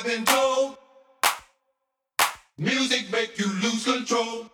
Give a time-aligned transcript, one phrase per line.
[0.00, 0.78] I've been told.
[2.56, 4.49] Music make you lose control.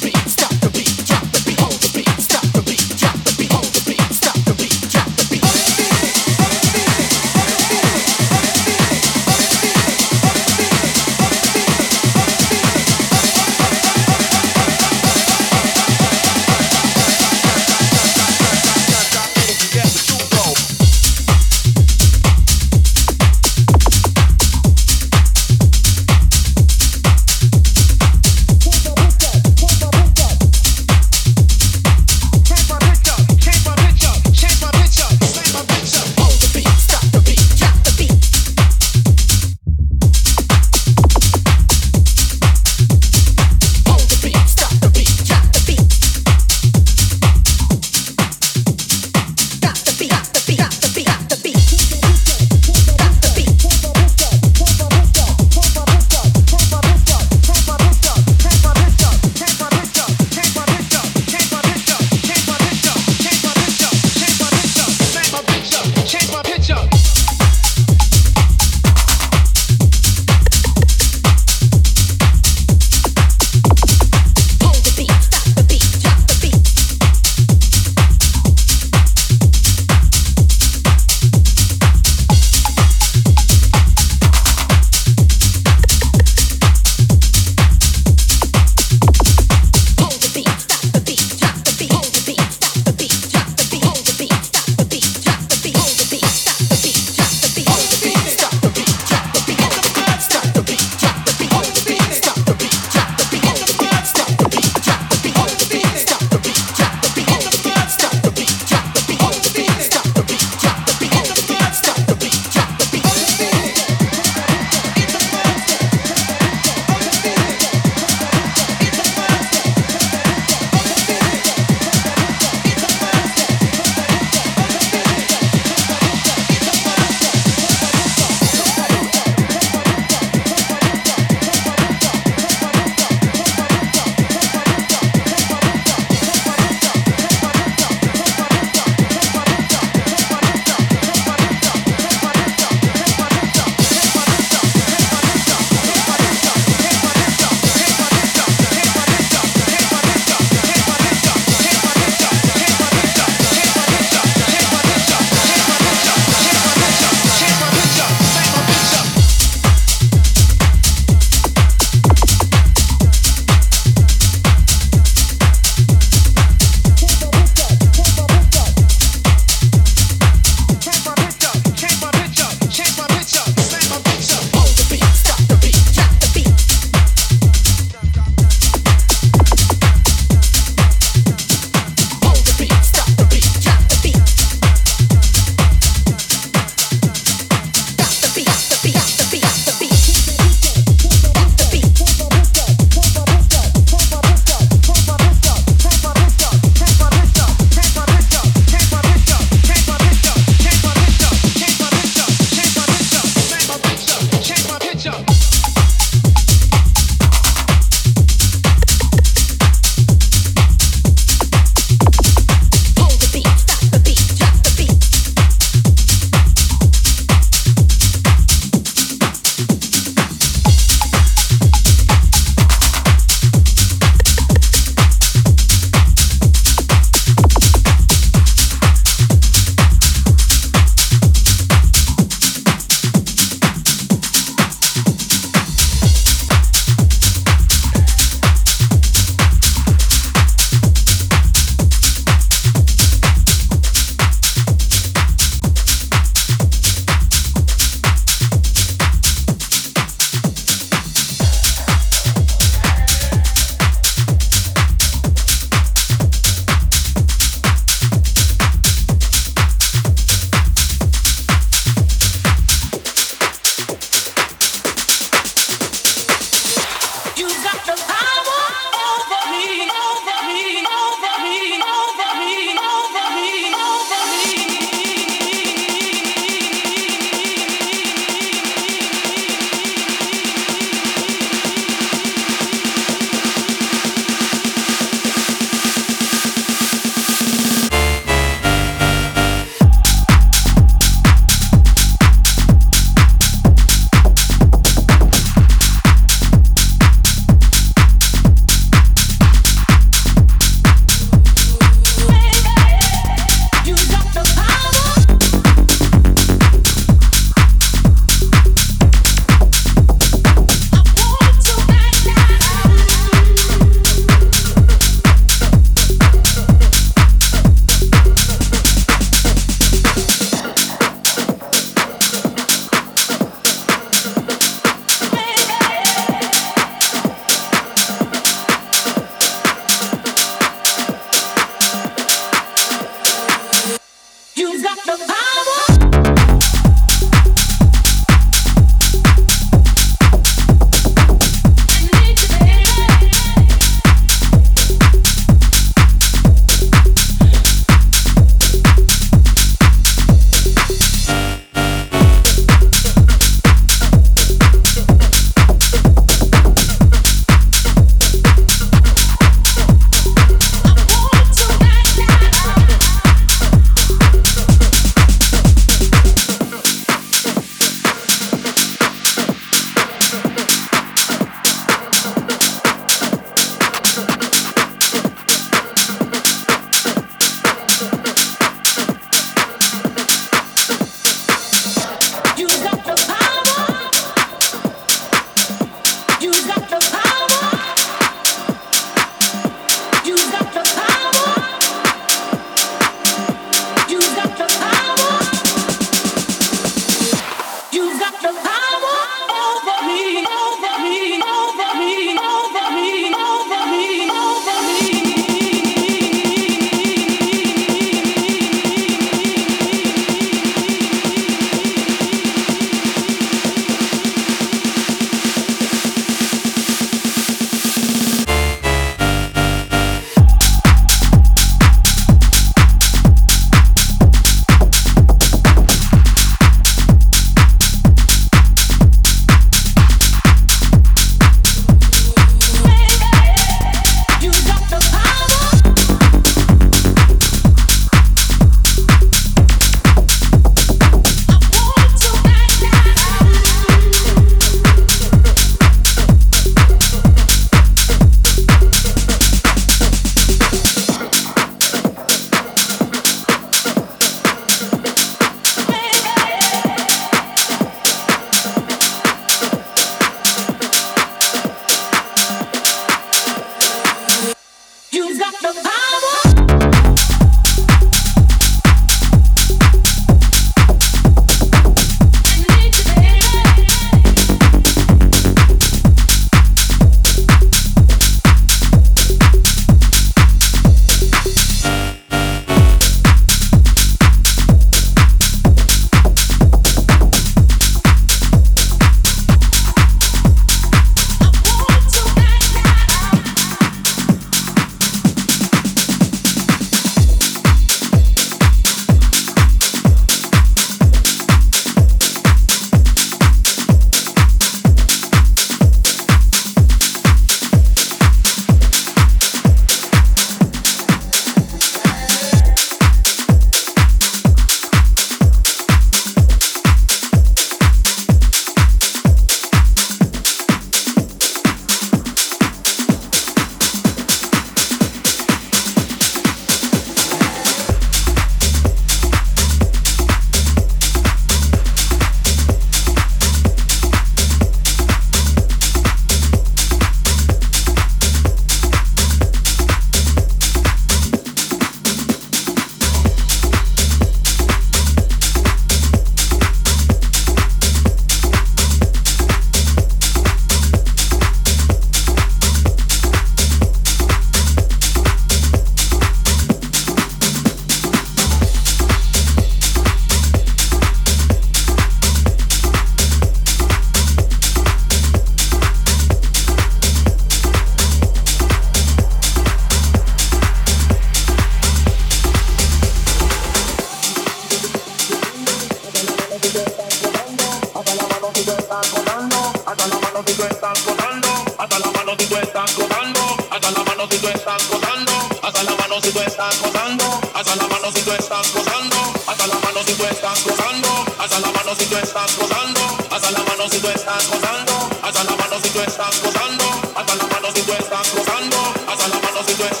[599.61, 600.00] Entonces suena.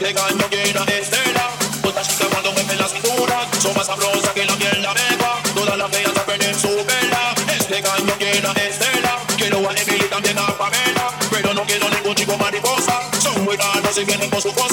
[0.00, 1.50] legal, no llena de estela.
[1.82, 4.94] Otra chica cuando mueve la cintura, son más sabrosas que la miel la.
[5.54, 7.34] Todas las feas saben en su vela.
[7.56, 8.14] Es legal, no
[8.54, 9.18] de estela.
[9.36, 13.00] Quiero a Emily también a Pamela, pero no quiero ningún chico mariposa.
[13.20, 14.67] Son muy raros y vienen con su cosa.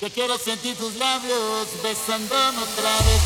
[0.00, 3.20] Que quiero sentir tus labios besándome otra vez,